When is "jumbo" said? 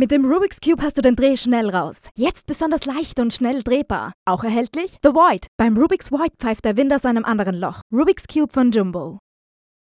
8.70-9.18